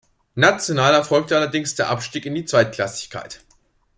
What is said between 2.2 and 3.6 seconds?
in die Zweitklassigkeit.